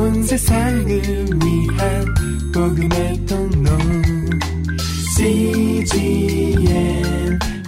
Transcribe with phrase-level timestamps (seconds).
[0.00, 2.06] 온 세상을 위한
[2.54, 3.70] 복음의 통로
[5.14, 6.62] CGM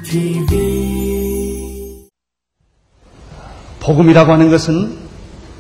[0.02, 2.08] TV
[3.80, 4.96] 복음이라고 하는 것은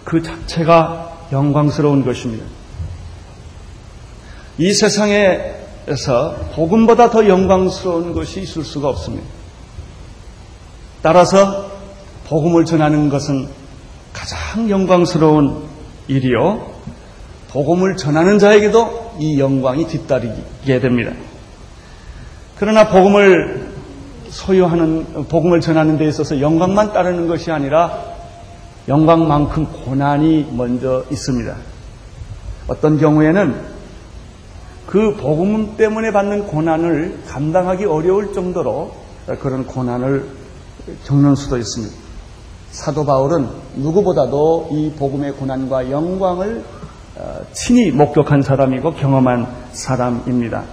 [0.04, 2.46] 그 자체가 영광스러운 것입니다.
[4.56, 9.26] 이 세상에서 복음보다 더 영광스러운 것이 있을 수가 없습니다.
[11.02, 11.70] 따라서
[12.28, 13.46] 복음을 전하는 것은
[14.14, 15.71] 가장 영광스러운
[16.08, 16.72] 일이요.
[17.50, 21.12] 복음을 전하는 자에게도 이 영광이 뒤따르게 됩니다.
[22.56, 23.72] 그러나 복음을
[24.28, 28.12] 소유하는, 복음을 전하는 데 있어서 영광만 따르는 것이 아니라
[28.88, 31.54] 영광만큼 고난이 먼저 있습니다.
[32.68, 33.54] 어떤 경우에는
[34.86, 38.94] 그 복음 때문에 받는 고난을 감당하기 어려울 정도로
[39.40, 40.26] 그런 고난을
[41.04, 42.01] 겪는 수도 있습니다.
[42.72, 46.64] 사도 바울은 누구보다도 이 복음의 고난과 영광을
[47.16, 50.64] 어, 친히 목격한 사람이고 경험한 사람입니다.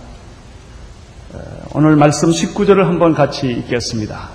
[1.34, 1.40] 어,
[1.76, 4.30] 오늘 말씀 19절을 한번 같이 읽겠습니다.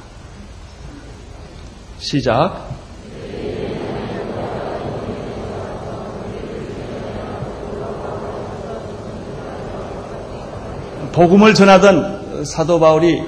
[1.99, 2.69] 시작.
[11.13, 13.23] 복음을 전하던 사도 바울이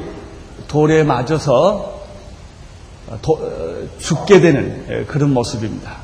[0.69, 1.97] 돌에 맞아서
[3.23, 3.39] 도,
[3.99, 5.99] 죽게 되는 그런 모습입니다.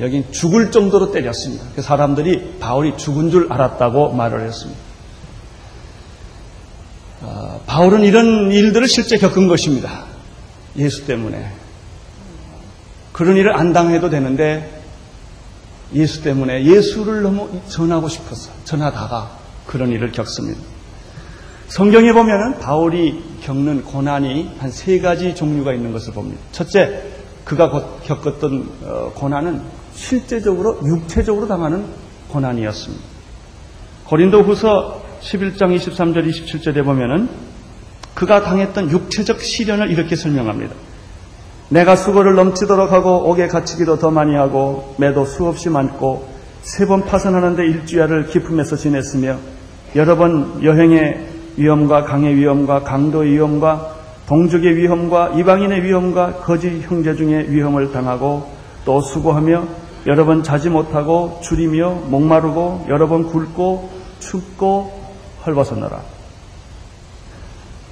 [0.00, 1.64] 여긴 죽을 정도로 때렸습니다.
[1.74, 4.80] 그 사람들이 바울이 죽은 줄 알았다고 말을 했습니다.
[7.66, 10.04] 바울은 이런 일들을 실제 겪은 것입니다.
[10.76, 11.52] 예수 때문에.
[13.12, 14.82] 그런 일을 안 당해도 되는데
[15.94, 20.60] 예수 때문에 예수를 너무 전하고 싶어서 전하다가 그런 일을 겪습니다.
[21.68, 26.40] 성경에 보면은 바울이 겪는 고난이 한 세 가지 종류가 있는 것을 봅니다.
[26.52, 27.02] 첫째,
[27.44, 27.70] 그가
[28.02, 29.60] 겪었던 어, 고난은
[29.94, 31.84] 실제적으로 육체적으로 당하는
[32.28, 33.04] 고난이었습니다.
[34.06, 37.28] 고린도 후서 11장 23절 27절에 보면은
[38.14, 40.74] 그가 당했던 육체적 시련을 이렇게 설명합니다.
[41.68, 46.28] 내가 수고를 넘치도록 하고 옥에 갇히기도 더 많이 하고 매도 수없이 많고
[46.62, 49.38] 세 번 파선하는데 일주야를 기품에서 지냈으며
[49.96, 53.94] 여러 번 여행에 위험과 강의 위험과 강도의 위험과
[54.26, 58.48] 동족의 위험과 이방인의 위험과 거짓 형제 중의 위험을 당하고
[58.84, 59.64] 또 수고하며
[60.06, 65.04] 여러 번 자지 못하고 줄이며 목마르고 여러 번 굶고 춥고
[65.46, 66.02] 헐벗었노라.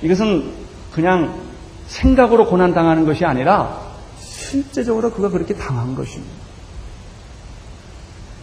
[0.03, 0.53] 이것은
[0.93, 1.35] 그냥
[1.87, 3.79] 생각으로 고난당하는 것이 아니라
[4.19, 6.42] 실제적으로 그가 그렇게 당한 것입니다.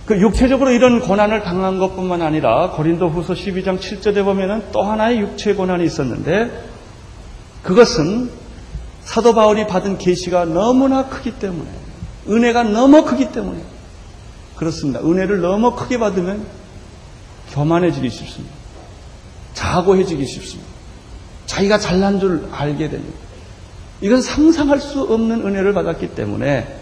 [0.09, 5.53] 그 육체적으로 이런 고난을 당한 것뿐만 아니라 고린도 후서 12장 7절에 보면은 또 하나의 육체
[5.53, 6.63] 고난이 있었는데
[7.61, 8.31] 그것은
[9.03, 11.69] 사도 바울이 받은 계시가 너무나 크기 때문에
[12.27, 13.61] 은혜가 너무 크기 때문에
[14.55, 14.99] 그렇습니다.
[14.99, 16.43] 은혜를 너무 크게 받으면
[17.51, 18.55] 교만해지기 쉽습니다.
[19.53, 20.67] 자고해지기 쉽습니다.
[21.45, 23.15] 자기가 잘난 줄 알게 됩니다.
[24.01, 26.79] 이건 상상할 수 없는 은혜를 받았기 때문에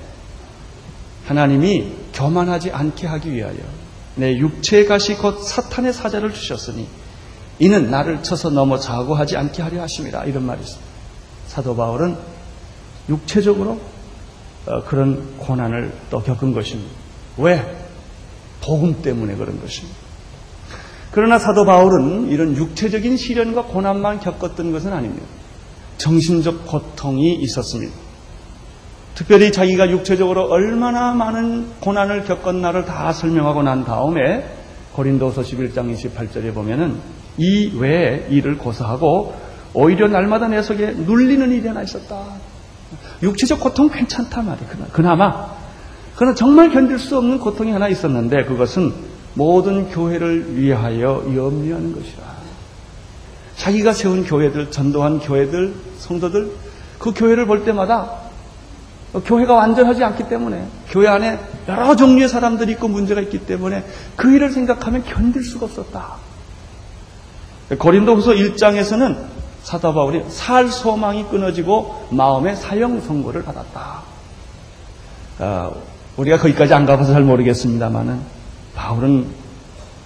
[1.25, 3.57] 하나님이 교만하지 않게 하기 위하여
[4.15, 6.87] 내 육체의 가시 곧 사탄의 사자를 주셨으니
[7.59, 10.87] 이는 나를 쳐서 넘어 자고하지 않게 하려 하심이라 이런 말이 있습니다.
[11.47, 12.17] 사도 바울은
[13.09, 13.79] 육체적으로
[14.65, 16.91] 어, 그런 고난을 또 겪은 것입니다.
[17.37, 17.77] 왜?
[18.61, 19.95] 복음 때문에 그런 것입니다.
[21.11, 25.25] 그러나 사도 바울은 이런 육체적인 시련과 고난만 겪었던 것은 아닙니다.
[25.97, 28.06] 정신적 고통이 있었습니다.
[29.17, 34.47] 특별히 자기가 육체적으로 얼마나 많은 고난을 겪었나를 다 설명하고 난 다음에
[34.93, 36.97] 고린도서 11장 28절에 보면은
[37.35, 39.33] 이 외에 일을 고사하고
[39.73, 42.25] 오히려 날마다 내 속에 눌리는 일이 하나 있었다.
[43.23, 44.67] 육체적 고통 괜찮다 말이야.
[44.91, 45.47] 그나마.
[46.15, 48.93] 그러나 정말 견딜 수 없는 고통이 하나 있었는데 그것은
[49.33, 52.23] 모든 교회를 위하여 염려하는 것이라.
[53.55, 56.51] 자기가 세운 교회들, 전도한 교회들, 성도들,
[56.99, 58.26] 그 교회를 볼 때마다
[59.13, 63.85] 교회가 완전하지 않기 때문에 교회 안에 여러 종류의 사람들이 있고 문제가 있기 때문에
[64.15, 66.15] 그 일을 생각하면 견딜 수가 없었다.
[67.77, 69.17] 고린도후서 1장에서는
[69.63, 74.01] 사도 바울이 살 소망이 끊어지고 마음의 사형 선고를 받았다.
[75.39, 75.81] 어,
[76.15, 78.19] 우리가 거기까지 안 가봐서 잘 모르겠습니다만은
[78.75, 79.27] 바울은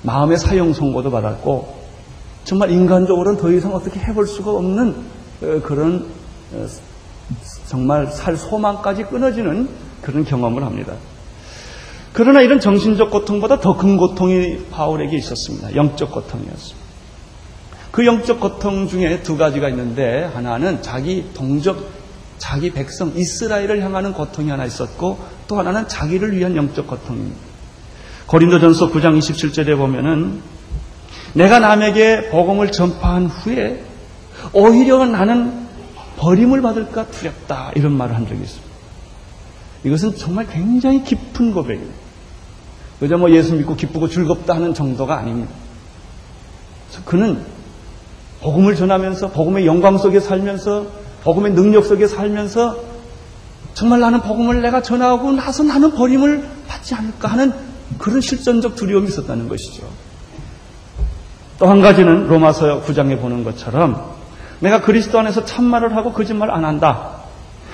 [0.03, 1.81] 마음의 사형 선고도 받았고
[2.43, 4.95] 정말 인간적으로는 더 이상 어떻게 해볼 수가 없는
[5.43, 6.07] 어, 그런
[6.53, 6.65] 어,
[7.71, 9.69] 정말 살 소망까지 끊어지는
[10.01, 10.94] 그런 경험을 합니다.
[12.12, 15.73] 그러나 이런 정신적 고통보다 더 큰 고통이 바울에게 있었습니다.
[15.73, 16.81] 영적 고통이었습니다.
[17.91, 21.89] 그 영적 고통 중에 두 가지가 있는데 하나는 자기 동족,
[22.38, 27.38] 자기 백성 이스라엘을 향하는 고통이 하나 있었고 또 하나는 자기를 위한 영적 고통입니다.
[28.25, 30.41] 고린도전서 9장 27절에 보면은
[31.33, 33.81] 내가 남에게 복음을 전파한 후에
[34.51, 35.60] 오히려 나는
[36.21, 38.71] 버림을 받을까 두렵다 이런 말을 한 적이 있습니다.
[39.83, 41.95] 이것은 정말 굉장히 깊은 고백입니다.
[43.00, 45.51] 그저 뭐 예수 믿고 기쁘고 즐겁다 하는 정도가 아닙니다.
[47.06, 47.44] 그는
[48.41, 50.85] 복음을 전하면서 복음의 영광 속에 살면서
[51.23, 52.77] 복음의 능력 속에 살면서
[53.74, 57.51] 정말 나는 복음을 내가 전하고 나서 나는 버림을 받지 않을까 하는
[57.97, 59.88] 그런 실전적 두려움이 있었다는 것이죠.
[61.57, 64.20] 또 한 가지는 로마서 9장에 보는 것처럼
[64.61, 67.17] 내가 그리스도 안에서 참말을 하고 거짓말 안 한다.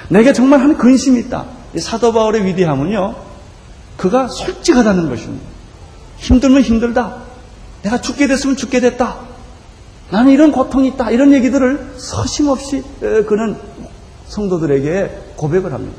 [0.09, 1.45] 내게 정말 한 근심이 있다.
[1.79, 3.15] 사도 바울의 위대함은요,
[3.97, 5.45] 그가 솔직하다는 것입니다.
[6.17, 7.17] 힘들면 힘들다.
[7.83, 9.17] 내가 죽게 됐으면 죽게 됐다.
[10.09, 11.11] 나는 이런 고통이 있다.
[11.11, 12.83] 이런 얘기들을 서심없이
[13.27, 13.57] 그는
[14.27, 15.95] 성도들에게 고백을 합니다.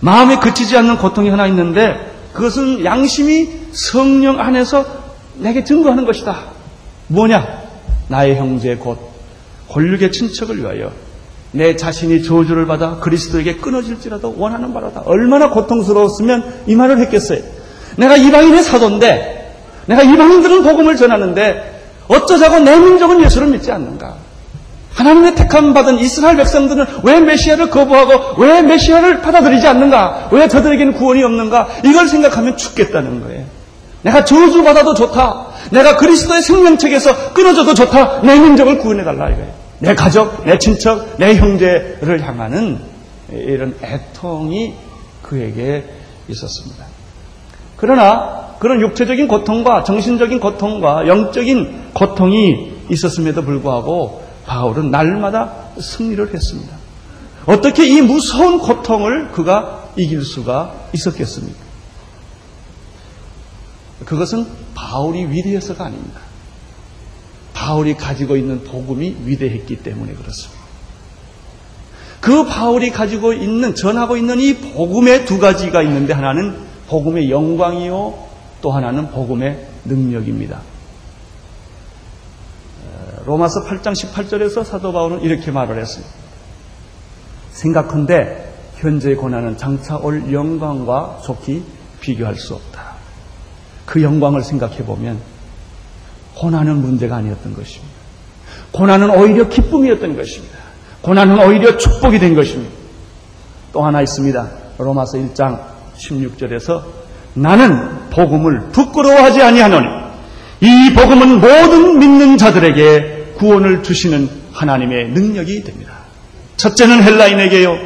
[0.00, 4.84] 마음에 그치지 않는 고통이 하나 있는데 그것은 양심이 성령 안에서
[5.36, 6.46] 내게 증거하는 것이다.
[7.08, 7.46] 뭐냐?
[8.08, 9.11] 나의 형제 곧
[9.72, 10.92] 권력의 친척을 위하여
[11.52, 15.02] 내 자신이 저주를 받아 그리스도에게 끊어질지라도 원하는 바로다.
[15.04, 17.40] 얼마나 고통스러웠으면 이 말을 했겠어요.
[17.96, 19.54] 내가 이방인의 사도인데
[19.86, 24.16] 내가 이방인들은 복음을 전하는데 어쩌자고 내 민족은 예수를 믿지 않는가?
[24.94, 30.28] 하나님의 택함 받은 이스라엘 백성들은 왜 메시아를 거부하고 왜 메시아를 받아들이지 않는가?
[30.32, 31.68] 왜 저들에게는 구원이 없는가?
[31.84, 33.44] 이걸 생각하면 죽겠다는 거예요.
[34.02, 35.46] 내가 저주받아도 좋다.
[35.70, 38.20] 내가 그리스도의 생명책에서 끊어져도 좋다.
[38.22, 39.61] 내 민족을 구원해달라 이거예요.
[39.82, 42.78] 내 가족, 내 친척, 내 형제를 향하는
[43.32, 44.74] 이런 애통이
[45.22, 45.84] 그에게
[46.28, 46.86] 있었습니다.
[47.76, 56.76] 그러나 그런 육체적인 고통과 정신적인 고통과 영적인 고통이 있었음에도 불구하고 바울은 날마다 승리를 했습니다.
[57.46, 61.58] 어떻게 이 무서운 고통을 그가 이길 수가 있었겠습니까?
[64.04, 64.46] 그것은
[64.76, 66.20] 바울이 위대해서가 아닙니다.
[67.54, 70.62] 바울이 가지고 있는 복음이 위대했기 때문에 그렇습니다.
[72.20, 76.56] 그 바울이 가지고 있는, 전하고 있는 이 복음의 두 가지가 있는데 하나는
[76.88, 78.14] 복음의 영광이요,
[78.60, 80.60] 또 하나는 복음의 능력입니다.
[83.24, 86.12] 로마서 8장 18절에서 사도 바울은 이렇게 말을 했습니다.
[87.52, 91.62] 생각한데 현재의 고난은 장차 올 영광과 속히
[92.00, 92.94] 비교할 수 없다.
[93.86, 95.20] 그 영광을 생각해 보면
[96.34, 97.92] 고난은 문제가 아니었던 것입니다.
[98.70, 100.56] 고난은 오히려 기쁨이었던 것입니다.
[101.02, 102.72] 고난은 오히려 축복이 된 것입니다.
[103.72, 104.48] 또 하나 있습니다.
[104.78, 105.60] 로마서 1장
[105.96, 106.82] 16절에서
[107.34, 109.86] 나는 복음을 부끄러워하지 아니하노니
[110.60, 115.92] 이 복음은 모든 믿는 자들에게 구원을 주시는 하나님의 능력이 됩니다.
[116.56, 117.76] 첫째는 헬라인에게요,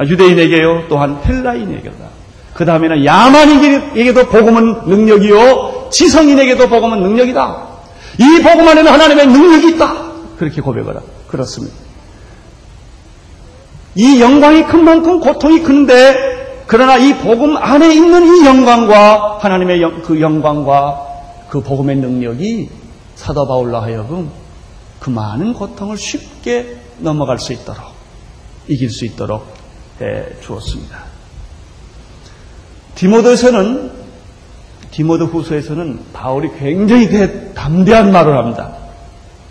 [0.00, 2.14] 유대인에게요, 또한 헬라인에게다.
[2.52, 7.68] 그 다음에는 야만인에게도 복음은 능력이요, 지성인에게도 복음은 능력이다.
[8.18, 9.94] 이 복음 안에는 하나님의 능력이 있다.
[10.38, 11.02] 그렇게 고백을 하라.
[11.28, 11.74] 그렇습니다.
[13.94, 20.02] 이 영광이 큰 만큼 고통이 큰데, 그러나 이 복음 안에 있는 이 영광과 하나님의 영,
[20.02, 21.06] 그 영광과
[21.48, 22.70] 그 복음의 능력이
[23.14, 24.30] 사도 바울로 하여금
[24.98, 27.92] 그 많은 고통을 쉽게 넘어갈 수 있도록
[28.66, 29.46] 이길 수 있도록
[30.00, 31.04] 해 주었습니다.
[32.94, 34.03] 디모데에서는
[34.94, 37.08] 디모데 후서에서는 바울이 굉장히
[37.52, 38.76] 담대한 말을 합니다.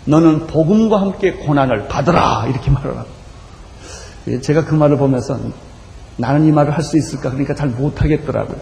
[0.06, 4.40] 너는 복음과 함께 고난을 받으라 이렇게 말을 합니다.
[4.40, 5.38] 제가 그 말을 보면서
[6.16, 8.56] 나는 이 말을 할 수 있을까 그러니까 잘 못하겠더라고요.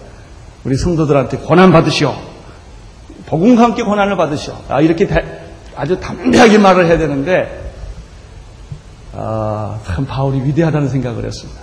[0.65, 2.17] 우리 성도들한테 고난 받으시오.
[3.27, 4.57] 복음과 함께 고난을 받으시오.
[4.69, 5.09] 아, 이렇게
[5.77, 7.73] 아주 담대하게 말을 해야 되는데
[9.15, 11.61] 아, 참 바울이 위대하다는 생각을 했습니다.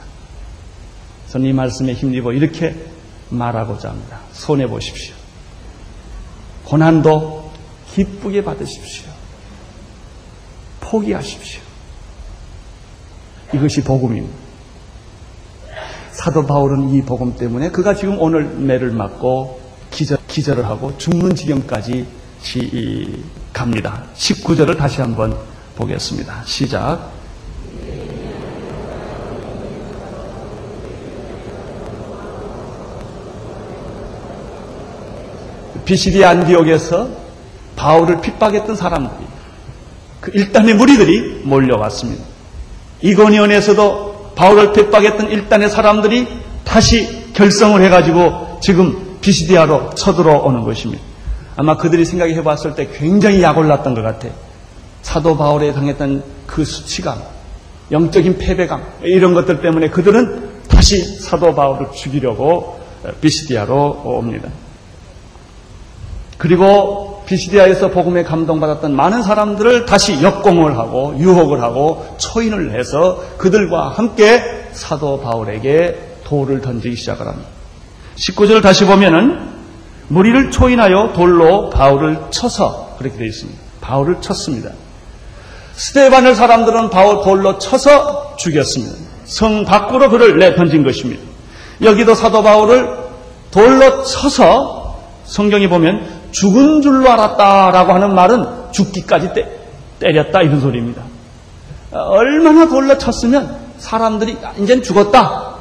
[1.27, 2.73] 저는 이 말씀에 힘입어 이렇게
[3.29, 4.19] 말하고자 합니다.
[4.31, 5.15] 손해 보십시오.
[6.65, 7.51] 고난도
[7.93, 9.09] 기쁘게 받으십시오.
[10.81, 11.61] 포기하십시오.
[13.53, 14.37] 이것이 복음입니다.
[16.11, 22.05] 사도 바울은 이 복음 때문에 그가 지금 오늘 매를 맞고 기절, 기절을 하고 죽는 지경까지
[23.53, 24.03] 갑니다.
[24.15, 25.37] 19절을 다시 한번
[25.75, 26.43] 보겠습니다.
[26.45, 27.18] 시작.
[35.89, 37.09] 비시디 안디옥에서
[37.75, 39.27] 바울을 핍박했던 사람들이
[40.21, 42.23] 그 일단의 무리들이 몰려왔습니다.
[43.01, 46.27] 이고니온에서도 바울을 핍박했던 일단의 사람들이
[46.63, 51.01] 다시 결성을 해가지고 지금 비시디아로 쳐들어오는 것입니다.
[51.55, 54.31] 아마 그들이 생각해 봤을 때 굉장히 약올랐던 것 같아요.
[55.01, 57.17] 사도 바울에 당했던 그 수치감,
[57.89, 62.79] 영적인 패배감, 이런 것들 때문에 그들은 다시 사도 바울을 죽이려고
[63.21, 64.49] 비시디아로 옵니다.
[66.39, 74.41] 그리고 비시디아에서 복음에 감동받았던 많은 사람들을 다시 역공을 하고 유혹을 하고 초인을 해서 그들과 함께
[74.71, 77.49] 사도 바울에게 돌을 던지기 시작을 합니다.
[78.15, 79.37] 19절을 다시 보면은
[80.07, 83.59] 무리를 초인하여 돌로 바울을 쳐서 그렇게 되어 있습니다.
[83.81, 84.71] 바울을 쳤습니다.
[85.73, 88.95] 스테반을 사람들은 바울 돌로 쳐서 죽였습니다.
[89.25, 91.21] 성 밖으로 그를 내던진 것입니다.
[91.81, 92.89] 여기도 사도 바울을
[93.51, 99.59] 돌로 쳐서 성경이 보면 죽은 줄로 알았다라고 하는 말은 죽기까지 때,
[99.99, 101.03] 때렸다 이런 소리입니다.
[101.91, 105.55] 얼마나 돌로 쳤으면 사람들이 이젠 죽었다.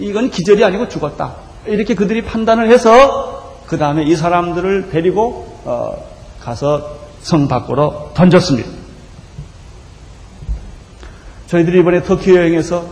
[0.00, 1.34] 이건 기절이 아니고 죽었다.
[1.66, 5.96] 이렇게 그들이 판단을 해서 그 다음에 이 사람들을 데리고 어,
[6.40, 8.70] 가서 성 밖으로 던졌습니다.
[11.48, 12.86] 저희들이 이번에 터키 여행에서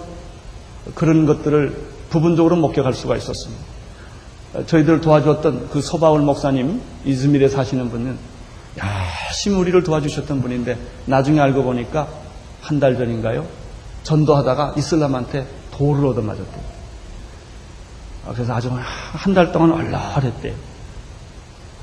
[0.95, 1.77] 그런 것들을
[2.11, 3.64] 부분적으로 목격할 수가 있었습니다.
[4.67, 8.17] 저희들 도와주었던 그 소바울 목사님, 이즈밀에 사시는 분은
[8.79, 12.09] 열심히 우리를 도와주셨던 분인데 나중에 알고 보니까
[12.61, 13.47] 한 달 전인가요?
[14.05, 16.75] 전도하다가 이슬람한테 돌을 얻어맞았대요.
[18.27, 20.55] 아, 그래서 아주 한 달 동안 얼얼했대요.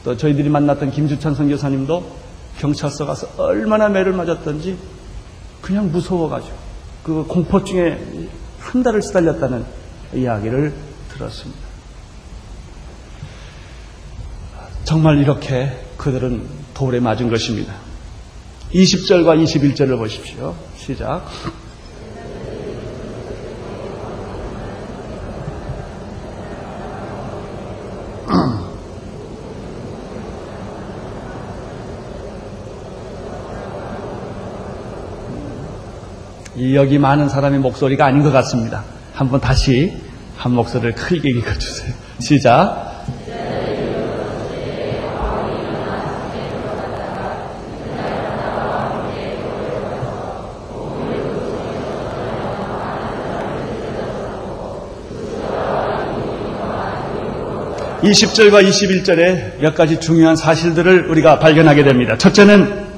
[0.04, 2.04] 또 저희들이 만났던 김주찬 선교사님도
[2.60, 4.78] 경찰서 가서 얼마나 매를 맞았던지
[5.62, 6.56] 그냥 무서워가지고
[7.04, 8.00] 그 공포증에
[8.60, 9.64] 한 달을 시달렸다는
[10.14, 10.74] 이야기를
[11.14, 11.71] 들었습니다.
[14.92, 16.44] 정말 이렇게 그들은
[16.74, 17.74] 돌에 맞은 것입니다.
[18.74, 20.54] 20절과 21절을 보십시오.
[20.76, 21.26] 시작.
[36.74, 38.84] 여기 많은 사람의 목소리가 아닌 것 같습니다.
[39.14, 39.94] 한번 다시
[40.36, 41.94] 한 목소리를 크게 읽어주세요.
[42.20, 42.91] 시작.
[58.02, 62.18] 20절과 21절에 몇 가지 중요한 사실들을 우리가 발견하게 됩니다.
[62.18, 62.90] 첫째는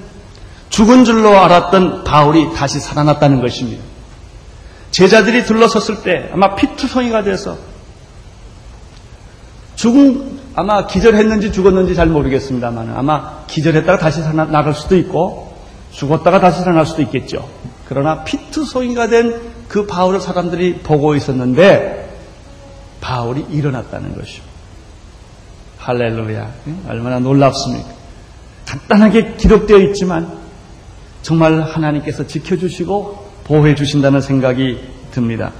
[0.70, 3.84] 죽은 줄로 알았던 바울이 다시 살아났다는 것입니다.
[4.92, 7.58] 제자들이 둘러섰을 때 아마 피투성이가 돼서
[9.76, 15.56] 죽은 아마 기절했는지 죽었는지 잘 모르겠습니다만 아마 기절했다가 다시 살아나갈 수도 있고
[15.92, 17.48] 죽었다가 다시 살아날 수도 있겠죠.
[17.88, 22.08] 그러나 피투성이가 된 그 바울을 사람들이 보고 있었는데
[23.02, 24.53] 바울이 일어났다는 것입니다.
[25.86, 26.48] 할렐루야.
[26.88, 27.90] 얼마나 놀랍습니까?
[28.66, 30.32] 간단하게 기록되어 있지만
[31.22, 34.80] 정말 하나님께서 지켜주시고 보호해 주신다는 생각이
[35.12, 35.52] 듭니다.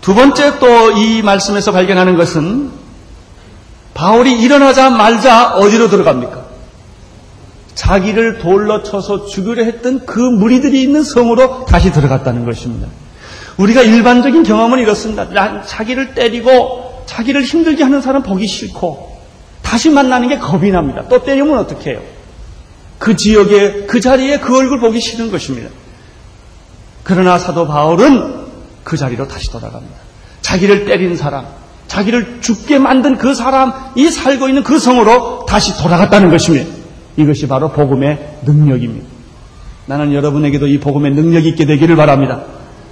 [0.00, 2.70] 두 번째 또 이 말씀에서 발견하는 것은
[3.94, 6.46] 바울이 일어나자 말자 어디로 들어갑니까?
[7.74, 12.86] 자기를 돌로 쳐서 죽으려 했던 그 무리들이 있는 성으로 다시 들어갔다는 것입니다.
[13.56, 15.62] 우리가 일반적인 경험은 이렇습니다.
[15.64, 19.16] 자기를 때리고 자기를 힘들게 하는 사람 보기 싫고
[19.62, 21.04] 다시 만나는 게 겁이 납니다.
[21.08, 22.00] 또 때리면 어떻게 해요?
[22.98, 25.70] 그 지역에 그 자리에 그 얼굴 보기 싫은 것입니다.
[27.02, 28.46] 그러나 사도 바울은
[28.84, 29.96] 그 자리로 다시 돌아갑니다.
[30.40, 31.46] 자기를 때린 사람,
[31.88, 36.70] 자기를 죽게 만든 그 사람이 살고 있는 그 성으로 다시 돌아갔다는 것입니다.
[37.16, 39.06] 이것이 바로 복음의 능력입니다.
[39.86, 42.42] 나는 여러분에게도 이 복음의 능력이 있게 되기를 바랍니다.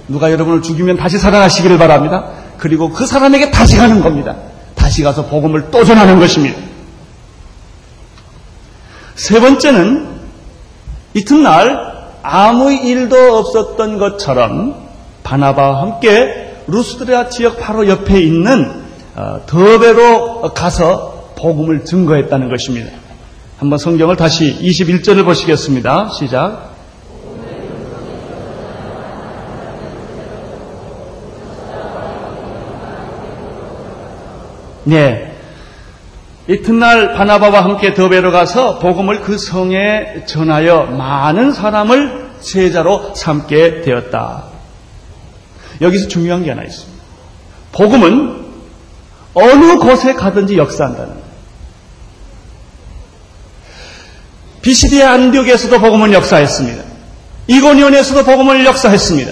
[0.07, 2.29] 누가 여러분을 죽이면 다시 살아나시기를 바랍니다.
[2.57, 4.35] 그리고 그 사람에게 다시 가는 겁니다.
[4.75, 6.59] 다시 가서 복음을 또 전하는 것입니다.
[9.15, 10.15] 세 번째는
[11.13, 14.75] 이튿날 아무 일도 없었던 것처럼
[15.23, 18.83] 바나바와 함께 루스드라 지역 바로 옆에 있는
[19.15, 22.91] 어, 더베로 가서 복음을 증거했다는 것입니다.
[23.57, 26.09] 한번 성경을 다시 21절을 보시겠습니다.
[26.09, 26.74] 시작.
[34.85, 35.35] 네.
[36.47, 44.45] 이튿날 바나바와 함께 더베로 가서 복음을 그 성에 전하여 많은 사람을 세자로 삼게 되었다.
[45.81, 47.03] 여기서 중요한 게 하나 있습니다.
[47.71, 48.45] 복음은
[49.33, 51.25] 어느 곳에 가든지 역사한다는 거예요.
[54.61, 56.83] 비시디의 안디옥에서도 복음은 역사했습니다.
[57.47, 59.31] 이고니온에서도 복음을 역사했습니다.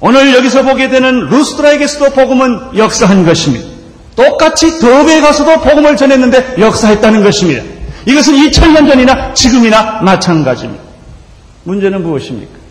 [0.00, 3.75] 오늘 여기서 보게 되는 루스드라에게서도 복음은 역사한 것입니다.
[4.16, 7.62] 똑같이 더베에 가서도 복음을 전했는데 역사했다는 것입니다.
[8.06, 10.82] 이것은 2000년 전이나 지금이나 마찬가지입니다.
[11.64, 12.66] 문제는 무엇입니까?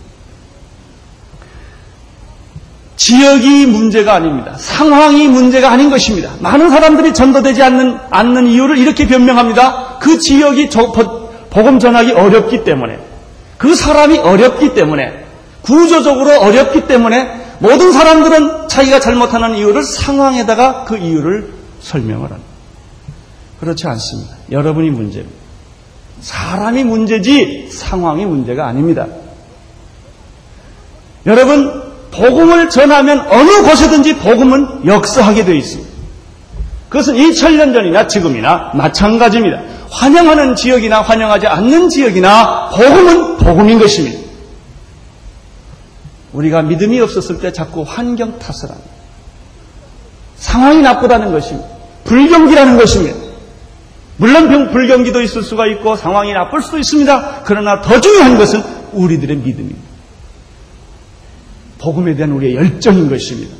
[2.95, 4.55] 지역이 문제가 아닙니다.
[4.57, 6.31] 상황이 문제가 아닌 것입니다.
[6.39, 9.97] 많은 사람들이 전도되지 않는, 않는 이유를 이렇게 변명합니다.
[9.99, 10.91] 그 지역이 저,
[11.49, 12.97] 복음 전하기 어렵기 때문에,
[13.57, 15.25] 그 사람이 어렵기 때문에,
[15.61, 22.49] 구조적으로 어렵기 때문에 모든 사람들은 자기가 잘못하는 이유를 상황에다가 그 이유를 설명을 합니다.
[23.59, 24.35] 그렇지 않습니다.
[24.51, 25.35] 여러분이 문제입니다.
[26.21, 29.07] 사람이 문제지 상황이 문제가 아닙니다.
[31.25, 35.95] 여러분, 복음을 전하면 어느 곳에든지 복음은 역사하게 되어 있습니다.
[36.89, 39.61] 그것은 2000년 전이나 지금이나 마찬가지입니다.
[39.89, 44.24] 환영하는 지역이나 환영하지 않는 지역이나 복음은 복음인 것입니다.
[46.35, 48.91] 우리가 믿음이 없었을 때 자꾸 환경 탓을 합니다.
[50.35, 51.67] 상황이 나쁘다는 것입니다.
[52.03, 53.17] 불경기라는 것입니다.
[54.17, 57.43] 물론 불경기도 있을 수가 있고 상황이 나쁠 수도 있습니다.
[57.45, 58.63] 그러나 더 중요한 것은
[58.93, 59.81] 우리들의 믿음입니다.
[61.79, 63.55] 복음에 대한 우리의 열정인 것입니다.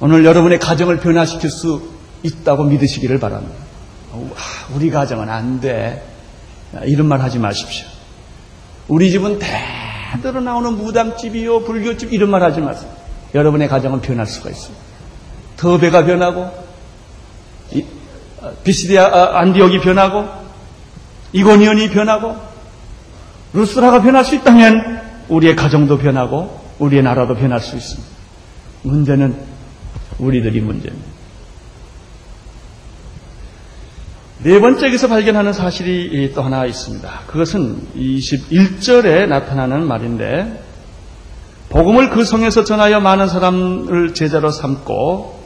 [0.00, 1.82] 오늘 여러분의 가정을 변화시킬 수
[2.22, 3.54] 있다고 믿으시기를 바랍니다.
[4.74, 6.04] 우리 가정은 안 돼.
[6.84, 7.86] 이런 말 하지 마십시오.
[8.88, 9.46] 우리 집은 대
[10.22, 12.90] 대로 나오는 무당집이요, 불교집 이런 말 하지 마세요.
[13.34, 14.84] 여러분의 가정은 변할 수가 있습니다.
[15.56, 16.50] 더 배가 변하고,
[18.62, 20.28] 비시디아 아, 안디옥이 변하고,
[21.32, 22.36] 이고니언이 변하고,
[23.54, 28.08] 루스라가 변할 수 있다면 우리의 가정도 변하고 우리의 나라도 변할 수 있습니다.
[28.82, 29.34] 문제는
[30.18, 31.13] 우리들이 문제입니다.
[34.44, 37.08] 네 번째 에서 발견하는 사실이 또 하나 있습니다.
[37.28, 40.62] 그것은 21절에 나타나는 말인데,
[41.70, 45.40] 복음을 그 성에서 전하여 많은 사람을 제자로 삼고,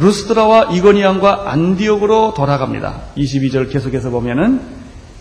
[0.00, 3.00] 루스드라와 이고니안과 안디옥으로 돌아갑니다.
[3.16, 4.60] 22절 계속해서 보면은,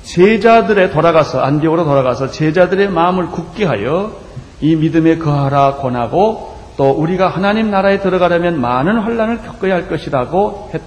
[0.03, 4.19] 제자들의 돌아가서 안디옥으로 돌아가서 제자들의 마음을 굳게 하여
[4.59, 10.81] 이 믿음에 거하라 권하고 또 우리가 하나님 나라에 들어가려면 많은 혼란을 겪어야 할 것이라고 했,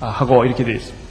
[0.00, 1.05] 아, 하고 이렇게 되어 있습니다.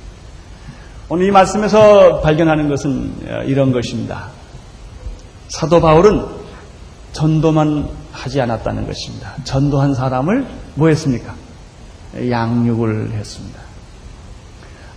[1.08, 4.30] 오늘 이 말씀에서 발견하는 것은 어, 이런 것입니다.
[5.50, 6.26] 사도 바울은
[7.12, 9.36] 전도만 하지 않았다는 것입니다.
[9.44, 11.36] 전도한 사람을 뭐 했습니까?
[12.28, 13.60] 양육을 했습니다.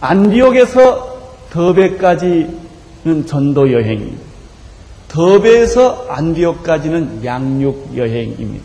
[0.01, 1.19] 안디옥에서
[1.51, 4.23] 더베까지는 전도 여행입니다.
[5.09, 8.65] 더베에서 안디옥까지는 양육 여행입니다.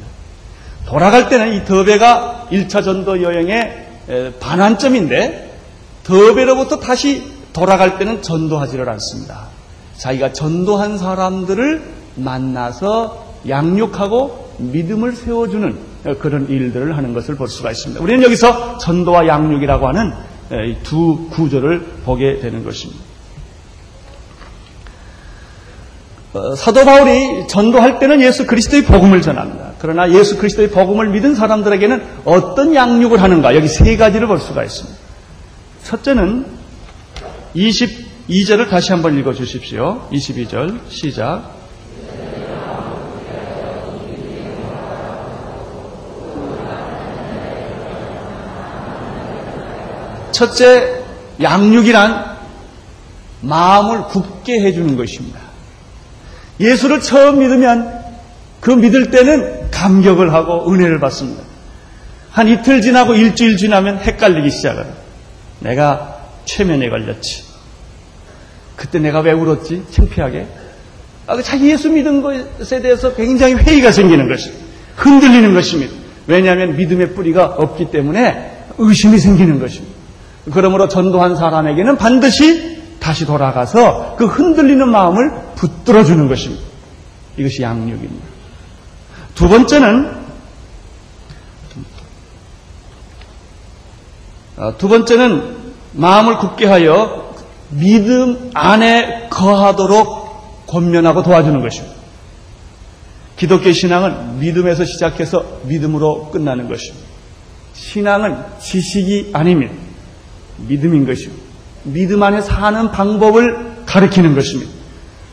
[0.86, 3.88] 돌아갈 때는 이 더베가 1차 전도 여행의
[4.40, 5.52] 반환점인데
[6.04, 9.48] 더베로부터 다시 돌아갈 때는 전도하지를 않습니다.
[9.98, 11.82] 자기가 전도한 사람들을
[12.16, 15.78] 만나서 양육하고 믿음을 세워주는
[16.20, 18.02] 그런 일들을 하는 것을 볼 수가 있습니다.
[18.02, 20.14] 우리는 여기서 전도와 양육이라고 하는
[20.84, 23.14] 두 구조를 보게 되는 것입니다.
[26.34, 29.74] 어, 사도 바울이 전도할 때는 예수 그리스도의 복음을 전합니다.
[29.78, 33.56] 그러나 예수 그리스도의 복음을 믿은 사람들에게는 어떤 양육을 하는가?
[33.56, 34.98] 여기 세 가지를 볼 수가 있습니다.
[35.84, 36.46] 첫째는
[37.56, 40.08] 22절을 다시 한번 읽어 주십시오.
[40.12, 41.52] 22절 시작.
[50.32, 51.04] 첫째,
[51.42, 52.38] 양육이란
[53.42, 55.40] 마음을 굳게 해주는 것입니다.
[56.60, 58.04] 예수를 처음 믿으면
[58.60, 61.44] 그 믿을 때는 감격을 하고 은혜를 받습니다.
[62.32, 64.92] 한 이틀 지나고 일주일 지나면 헷갈리기 시작해요.
[65.60, 66.13] 내가
[66.46, 67.44] 최면에 걸렸지.
[68.76, 69.86] 그때 내가 왜 울었지?
[69.92, 70.48] 창피하게.
[71.28, 74.66] 아, 그 자기 예수 믿은 것에 대해서 굉장히 회의가 생기는 것입니다.
[74.96, 75.94] 흔들리는 것입니다.
[76.28, 79.94] 왜냐하면 믿음의 뿌리가 없기 때문에 의심이 생기는 것입니다.
[80.52, 86.64] 그러므로 전도한 사람에게는 반드시 다시 돌아가서 그 흔들리는 마음을 붙들어 주는 것입니다.
[87.38, 88.26] 이것이 양육입니다.
[89.36, 90.24] 두 번째는
[94.56, 95.63] 어, 두 번째는
[95.94, 97.34] 마음을 굳게 하여
[97.70, 101.96] 믿음 안에 거하도록 권면하고 도와주는 것입니다.
[103.36, 107.08] 기독교 신앙은 믿음에서 시작해서 믿음으로 끝나는 것입니다.
[107.74, 109.74] 신앙은 지식이 아닙니다.
[110.58, 111.34] 믿음인 것이고
[111.84, 114.72] 믿음 안에 사는 방법을 가르치는 것입니다.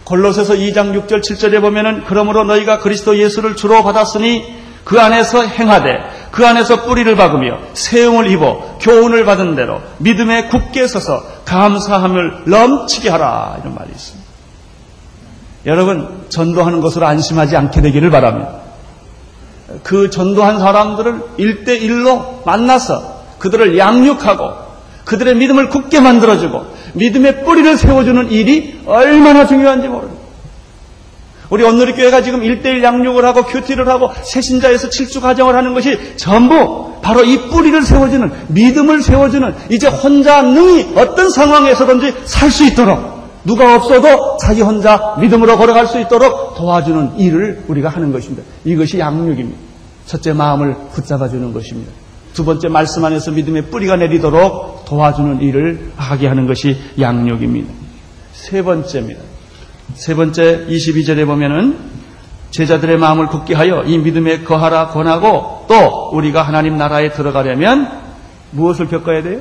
[0.05, 4.45] 골로새서 2장 6절 7절에 보면은 그러므로 너희가 그리스도 예수를 주로 받았으니
[4.83, 5.93] 그 안에서 행하되
[6.31, 13.59] 그 안에서 뿌리를 박으며 세움을 입어 교훈을 받은 대로 믿음에 굳게 서서 감사함을 넘치게 하라
[13.61, 14.31] 이런 말이 있습니다.
[15.67, 18.61] 여러분 전도하는 것으로 안심하지 않게 되기를 바랍니다.
[19.83, 24.71] 그 전도한 사람들을 일대일로 만나서 그들을 양육하고
[25.05, 30.20] 그들의 믿음을 굳게 만들어주고 믿음의 뿌리를 세워주는 일이 얼마나 중요한지 모릅니다.
[31.51, 36.95] 우리 온누리 교회가 지금 일대일 양육을 하고 큐티를 하고 새신자에서 칠주 가정을 하는 것이 전부
[37.03, 43.75] 바로 이 뿌리를 세워주는 믿음을 세워주는 이제 혼자 능히 어떤 상황에서든지 살 수 있도록 누가
[43.75, 48.43] 없어도 자기 혼자 믿음으로 걸어갈 수 있도록 도와주는 일을 우리가 하는 것입니다.
[48.65, 49.59] 이것이 양육입니다.
[50.07, 51.91] 첫째 마음을 붙잡아 주는 것입니다.
[52.35, 57.73] 두 번째 말씀 안에서 믿음의 뿌리가 내리도록 도와주는 일을 하게 하는 것이 양육입니다.
[58.33, 59.30] 세 번째입니다.
[59.95, 61.77] 세 번째 22절에 보면은
[62.51, 67.89] 제자들의 마음을 굳게 하여 이 믿음에 거하라 권하고 또 우리가 하나님 나라에 들어가려면
[68.51, 69.41] 무엇을 겪어야 돼요?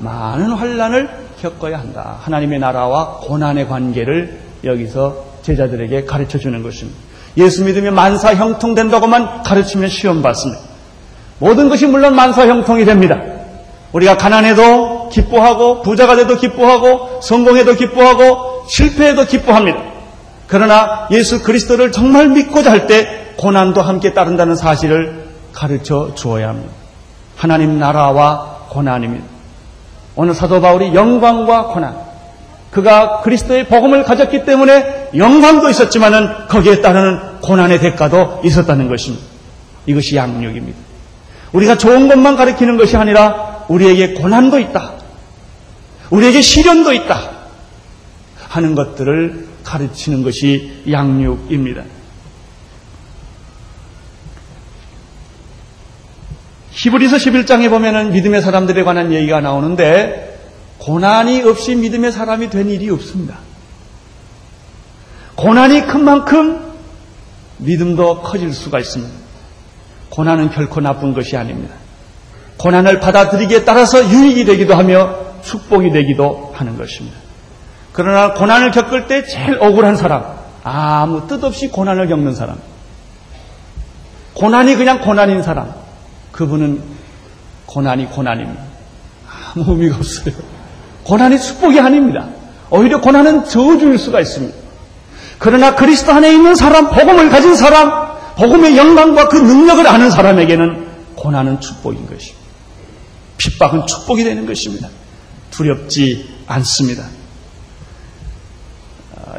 [0.00, 1.08] 많은 환란을
[1.40, 2.16] 겪어야 한다.
[2.20, 6.98] 하나님의 나라와 고난의 관계를 여기서 제자들에게 가르쳐 주는 것입니다.
[7.36, 10.62] 예수 믿으면 만사 형통된다고만 가르치면 시험 받습니다.
[11.38, 13.20] 모든 것이 물론 만사 형통이 됩니다.
[13.92, 19.78] 우리가 가난해도 기뻐하고 부자가 돼도 기뻐하고 성공해도 기뻐하고 실패해도 기뻐합니다.
[20.46, 26.72] 그러나 예수 그리스도를 정말 믿고자 할 때 고난도 함께 따른다는 사실을 가르쳐 주어야 합니다.
[27.36, 29.24] 하나님 나라와 고난입니다.
[30.16, 31.96] 오늘 사도 바울이 영광과 고난,
[32.72, 39.24] 그가 그리스도의 복음을 가졌기 때문에 영광도 있었지만은 거기에 따르는 고난의 대가도 있었다는 것입니다.
[39.86, 40.78] 이것이 양육입니다.
[41.52, 44.92] 우리가 좋은 것만 가르치는 것이 아니라 우리에게 고난도 있다.
[46.10, 47.38] 우리에게 시련도 있다.
[48.48, 51.84] 하는 것들을 가르치는 것이 양육입니다.
[56.70, 60.38] 히브리서 11장에 보면은 믿음의 사람들에 관한 얘기가 나오는데
[60.78, 63.38] 고난이 없이 믿음의 사람이 된 일이 없습니다.
[65.34, 66.72] 고난이 큰 만큼
[67.58, 69.12] 믿음도 커질 수가 있습니다.
[70.08, 71.74] 고난은 결코 나쁜 것이 아닙니다.
[72.58, 77.16] 고난을 받아들이기에 따라서 유익이 되기도 하며 축복이 되기도 하는 것입니다.
[77.92, 80.24] 그러나 고난을 겪을 때 제일 억울한 사람,
[80.62, 82.58] 아무 뜻 없이 고난을 겪는 사람,
[84.34, 85.72] 고난이 그냥 고난인 사람,
[86.32, 86.82] 그분은
[87.66, 88.62] 고난이 고난입니다.
[89.26, 90.34] 아무 의미가 없어요.
[91.04, 92.28] 고난이 축복이 아닙니다.
[92.70, 94.56] 오히려 고난은 저주일 수가 있습니다.
[95.38, 101.60] 그러나 그리스도 안에 있는 사람, 복음을 가진 사람, 복음의 영광과 그 능력을 아는 사람에게는 고난은
[101.60, 102.38] 축복인 것입니다.
[103.38, 104.88] 핍박은 축복이 되는 것입니다.
[105.58, 107.04] 두렵지 않습니다.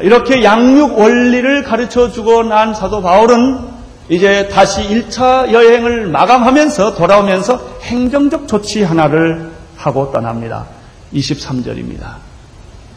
[0.02, 3.70] 이렇게 양육 원리를 가르쳐 주고 난 사도 바울은
[4.10, 10.66] 이제 다시 1차 여행을 마감하면서 돌아오면서 행정적 조치 하나를 하고 떠납니다.
[11.14, 12.16] 23절입니다.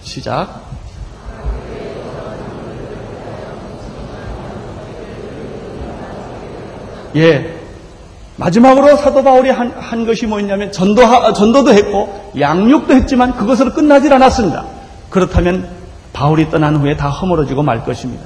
[0.02, 0.62] 시작.
[7.16, 7.53] 예.
[8.38, 14.65] 마지막으로 사도 바울이 한, 한 것이 뭐였냐면 전도, 전도도 했고 양육도 했지만 그것으로 끝나질 않았습니다.
[15.10, 15.69] 그렇다면
[16.13, 18.26] 바울이 떠난 후에 다 허물어지고 말 것입니다.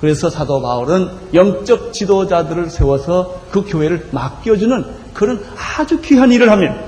[0.00, 5.42] 그래서 사도 바울은 영적 지도자들을 세워서 그 교회를 맡겨주는 그런
[5.78, 6.78] 아주 귀한 일을 하면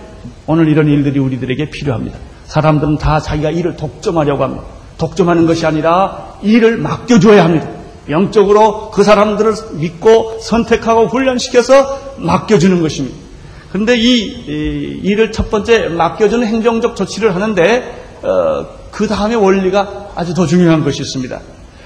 [0.47, 2.19] 오늘 이런 일들이 우리들에게 필요합니다.
[2.47, 4.65] 사람들은 다 자기가 일을 독점하려고 합니다.
[4.99, 7.69] 독점하는 것이 아니라 일을 맡겨줘야 합니다.
[8.11, 13.17] 영적으로 그 사람들을 믿고 선택하고 훈련시켜서 맡겨주는 것입니다.
[13.73, 20.35] 그런데 이, 이, 일을 첫 번째 맡겨주는 행정적 조치를 하는데 어, 그 다음에 원리가 아주
[20.35, 21.41] 더 중요한 것이 있습니다.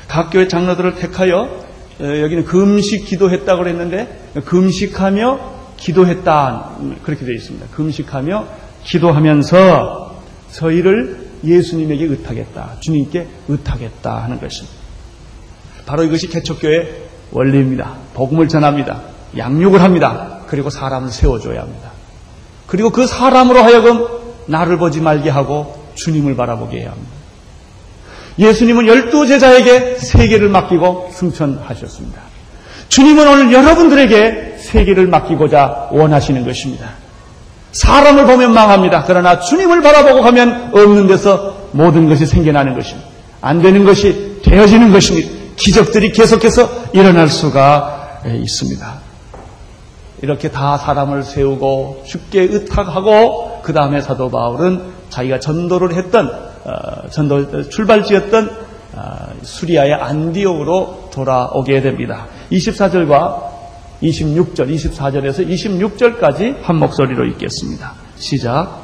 [0.08, 1.64] 각 교회 장로들을 택하여
[2.00, 7.66] 어, 여기는 금식 기도했다고 그랬는데 금식하며 기도했다 그렇게 되어 있습니다.
[7.74, 8.46] 금식하며
[8.84, 12.76] 기도하면서 저희를 예수님에게 의탁했다.
[12.80, 14.76] 주님께 의탁했다 하는 것입니다.
[15.86, 17.96] 바로 이것이 개척교회 원리입니다.
[18.14, 19.11] 복음을 전합니다.
[19.36, 20.38] 양육을 합니다.
[20.46, 21.90] 그리고 사람을 세워줘야 합니다.
[22.66, 24.06] 그리고 그 사람으로 하여금
[24.46, 27.10] 나를 보지 말게 하고 주님을 바라보게 해야 합니다.
[28.38, 32.20] 예수님은 열두 제자에게 세계를 맡기고 승천하셨습니다.
[32.88, 36.90] 주님은 오늘 여러분들에게 세계를 맡기고자 원하시는 것입니다.
[37.72, 39.04] 사람을 보면 망합니다.
[39.06, 43.08] 그러나 주님을 바라보고 가면 없는 데서 모든 것이 생겨나는 것입니다.
[43.40, 45.30] 안 되는 것이 되어지는 것입니다.
[45.56, 49.01] 기적들이 계속해서 일어날 수가 있습니다.
[50.22, 56.28] 이렇게 다 사람을 세우고 쉽게 의탁하고 그 다음에 사도 바울은 자기가 전도를 했던
[56.64, 58.50] 어, 전도 출발지였던
[58.94, 62.26] 어, 수리아의 안디옥으로 돌아오게 됩니다.
[62.50, 63.52] 24절과
[64.02, 67.92] 26절, 24절에서 26절까지 한 목소리로 읽겠습니다.
[68.16, 68.81] 시작.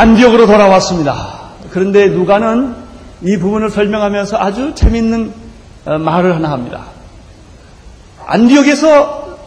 [0.00, 1.50] 안디옥으로 돌아왔습니다.
[1.70, 2.74] 그런데 누가는
[3.20, 5.30] 이 부분을 설명하면서 아주 재밌는
[5.84, 6.86] 어, 말을 하나 합니다.
[8.24, 9.38] 안디옥에서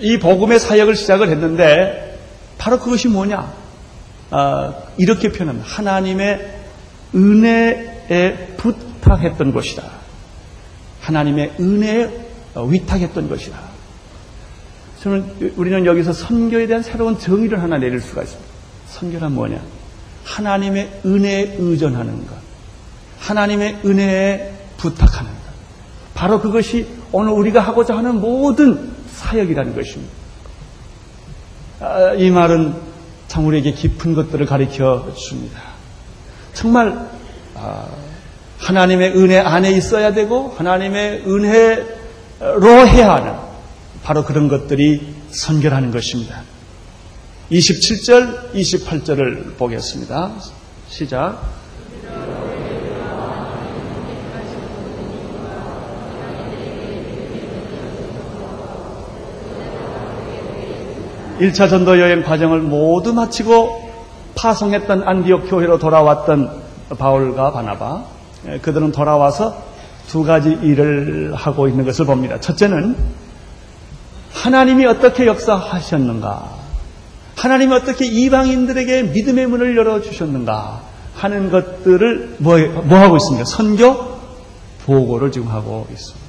[0.00, 2.18] 이 복음의 사역을 시작을 했는데
[2.58, 3.54] 바로 그것이 뭐냐?
[4.30, 5.66] 아, 이렇게 표현합니다.
[5.66, 6.60] 하나님의
[7.14, 9.82] 은혜에 부탁했던 것이다.
[11.00, 12.10] 하나님의 은혜에
[12.54, 13.58] 위탁했던 것이다.
[15.02, 18.53] 저는 우리는 여기서 선교에 대한 새로운 정의를 하나 내릴 수가 있습니다.
[18.94, 19.60] 선교란 뭐냐?
[20.24, 22.36] 하나님의 은혜에 의존하는 것.
[23.18, 25.38] 하나님의 은혜에 부탁하는 것.
[26.14, 30.12] 바로 그것이 오늘 우리가 하고자 하는 모든 사역이라는 것입니다.
[31.80, 32.74] 아, 이 말은
[33.26, 35.60] 참 우리에게 깊은 것들을 가르쳐 줍니다.
[36.52, 37.08] 정말
[37.56, 37.88] 아,
[38.58, 43.34] 하나님의 은혜 안에 있어야 되고 하나님의 은혜로 해야 하는
[44.04, 46.53] 바로 그런 것들이 선결하는 것입니다.
[47.50, 50.32] 27절, 28절을 보겠습니다.
[50.88, 51.42] 시작.
[61.38, 63.92] 1차 전도 여행 과정을 모두 마치고
[64.36, 66.62] 파송했던 안디옥 교회로 돌아왔던
[66.96, 68.04] 바울과 바나바
[68.46, 69.62] 예, 그들은 돌아와서
[70.08, 72.38] 두 가지 일을 하고 있는 것을 봅니다.
[72.38, 72.96] 첫째는
[74.32, 76.63] 하나님이 어떻게 역사하셨는가
[77.44, 80.82] 하나님이 어떻게 이방인들에게 믿음의 문을 열어주셨는가
[81.14, 83.44] 하는 것들을 뭐, 뭐 하고 있습니까?
[83.44, 84.18] 선교
[84.86, 86.24] 보고를 지금 하고 있습니다.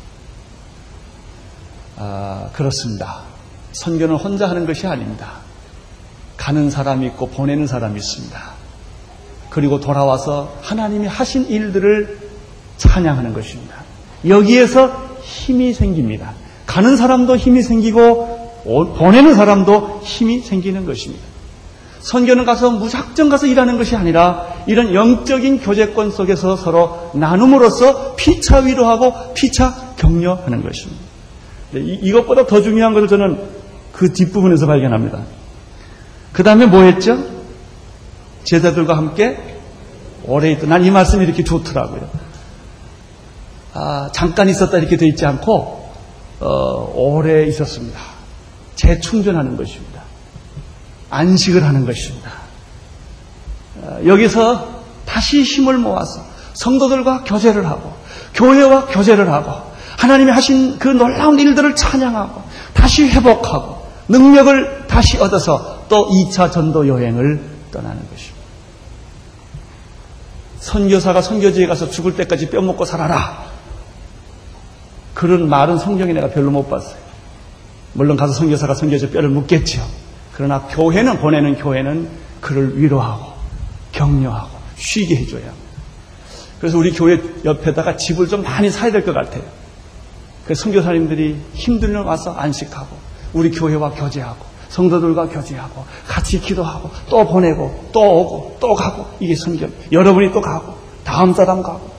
[1.95, 3.21] 아, 그렇습니다.
[3.71, 5.38] 선교는 혼자 하는 것이 아닙니다.
[6.36, 8.38] 가는 사람이 있고 보내는 사람이 있습니다.
[9.49, 12.19] 그리고 돌아와서 하나님이 하신 일들을
[12.75, 13.86] 찬양하는 것입니다.
[14.28, 16.34] 여기에서 힘이 생깁니다.
[16.65, 18.35] 가는 사람도 힘이 생기고
[18.65, 21.23] 보내는 사람도 힘이 생기는 것입니다.
[22.01, 29.34] 선교는 가서 무작정 가서 일하는 것이 아니라 이런 영적인 교제권 속에서 서로 나눔으로써 피차 위로하고
[29.34, 31.01] 피차 격려하는 것입니다.
[31.73, 33.39] 이것보다 더 중요한 것을 저는
[33.91, 35.19] 그 뒷부분에서 발견합니다.
[36.32, 37.17] 그 다음에 뭐 했죠?
[38.43, 39.38] 제자들과 함께
[40.25, 42.08] 오래 있던, 난 이 말씀이 이렇게 좋더라고요.
[43.73, 45.89] 아, 잠깐 있었다 이렇게 되어 있지 않고,
[46.39, 47.99] 어, 오래 있었습니다.
[48.75, 50.01] 재충전하는 것입니다.
[51.09, 52.31] 안식을 하는 것입니다.
[53.81, 57.93] 어, 여기서 다시 힘을 모아서 성도들과 교제를 하고,
[58.33, 62.41] 교회와 교제를 하고, 하나님이 하신 그 놀라운 일들을 찬양하고,
[62.73, 68.35] 다시 회복하고, 능력을 다시 얻어서 또 2차 전도 여행을 떠나는 것입니다.
[70.59, 73.45] 선교사가 선교지에 가서 죽을 때까지 뼈 먹고 살아라.
[75.13, 77.05] 그런 말은 성경에 내가 별로 못 봤어요.
[77.95, 79.81] 물론 가서 선교사가 선교지 뼈를 묻겠죠.
[80.34, 82.10] 그러나 교회는 보내는 교회는
[82.41, 83.31] 그를 위로하고
[83.93, 85.65] 격려하고 쉬게 해줘야 합니다.
[86.60, 89.43] 그래서 우리 교회 옆에다가 집을 좀 많이 사야 될 것 같아요.
[90.45, 92.97] 그 선교사님들이 힘들면 와서 안식하고
[93.34, 99.71] 우리 교회와 교제하고 성도들과 교제하고 같이 기도하고 또 보내고 또 오고 또 가고 이게 성경.
[99.91, 101.89] 여러분이 또 가고 다음 사람 가고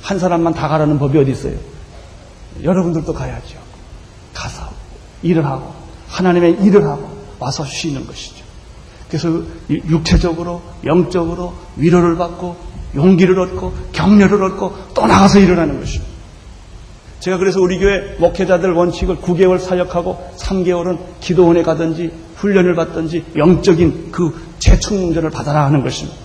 [0.00, 1.56] 한 사람만 다 가라는 법이 어디 있어요?
[2.62, 3.63] 여러분들도 가야죠.
[5.24, 5.74] 일을 하고
[6.08, 7.10] 하나님의 일을 하고
[7.40, 8.44] 와서 쉬는 것이죠.
[9.08, 9.28] 그래서
[9.68, 12.56] 육체적으로 영적으로 위로를 받고
[12.94, 16.14] 용기를 얻고 격려를 얻고 또 나가서 하는 것입니다.
[17.20, 24.38] 제가 그래서 우리 교회 목회자들 원칙을 9개월 사역하고 3개월은 기도원에 가든지 훈련을 받든지 영적인 그
[24.58, 26.18] 재충전을 받아라 하는 것입니다.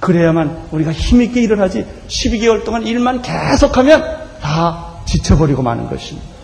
[0.00, 6.39] 그래야만 우리가 힘있게 일을 하지 12개월 동안 일만 계속하면 다 지쳐버리고 마는 것입니다.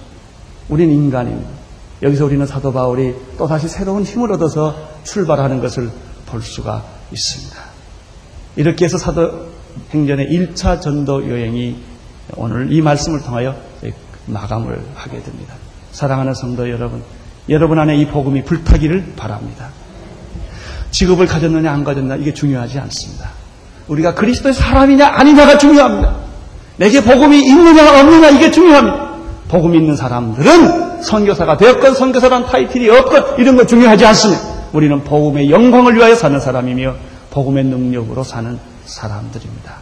[0.69, 1.51] 우리는 인간입니다.
[2.03, 5.91] 여기서 우리는 사도 바울이 또다시 새로운 힘을 얻어서 출발하는 것을
[6.27, 7.57] 볼 수가 있습니다.
[8.57, 9.49] 이렇게 해서 사도
[9.93, 11.77] 행전의 1차 전도 여행이
[12.37, 13.55] 오늘 이 말씀을 통하여
[14.27, 15.55] 마감을 하게 됩니다.
[15.93, 17.03] 사랑하는 성도 여러분,
[17.49, 19.71] 여러분 안에 이 복음이 불타기를 바랍니다.
[20.91, 23.31] 직업을 가졌느냐 안 가졌느냐 이게 중요하지 않습니다.
[23.89, 26.17] 우리가 그리스도의 사람이냐 아니냐가 중요합니다.
[26.77, 29.06] 내게 복음이 있느냐 없느냐 이게 중요합니다.
[29.49, 34.43] 복음이 있는 사람들은 선교사가 되었건 선교사란 타이틀이 없건 이런 거 중요하지 않습니다.
[34.73, 36.95] 우리는 복음의 영광을 위하여 사는 사람이며
[37.31, 39.75] 복음의 능력으로 사는 사람들입니다.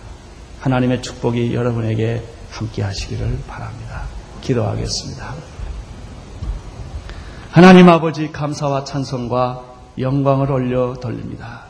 [0.61, 4.03] 하나님의 축복이 여러분에게 함께 하시기를 바랍니다.
[4.43, 5.35] 기도하겠습니다.
[7.51, 9.63] 하나님 아버지 감사와 찬송과
[9.99, 11.63] 영광을 올려 돌립니다.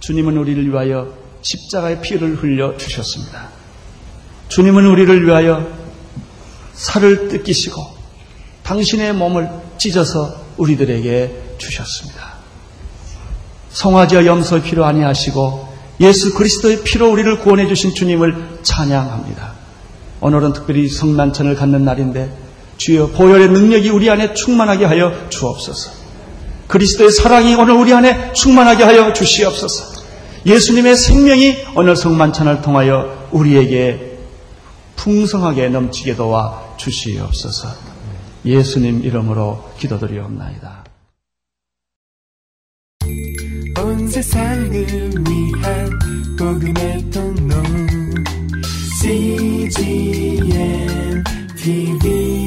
[0.00, 1.08] 주님은 우리를 위하여
[1.40, 3.48] 십자가의 피를 흘려 주셨습니다.
[4.48, 5.66] 주님은 우리를 위하여
[6.80, 7.86] 살을 뜯기시고
[8.62, 12.40] 당신의 몸을 찢어서 우리들에게 주셨습니다.
[13.70, 15.68] 성화지와 염소 필요 아니하시고
[16.00, 19.52] 예수 그리스도의 피로 우리를 구원해 주신 주님을 찬양합니다.
[20.22, 22.34] 오늘은 특별히 성만찬을 갖는 날인데
[22.78, 25.92] 주여 보혈의 능력이 우리 안에 충만하게 하여 주옵소서.
[26.66, 30.00] 그리스도의 사랑이 오늘 우리 안에 충만하게 하여 주시옵소서.
[30.46, 34.18] 예수님의 생명이 오늘 성만찬을 통하여 우리에게
[34.96, 37.68] 풍성하게 넘치게 도와 주시옵소서.
[38.44, 40.84] 예수님 이름으로 기도드리옵나이다.
[43.82, 45.98] 온 세상을 위한
[46.38, 47.54] 복음의 통로
[49.02, 50.50] CGM
[51.56, 52.39] TV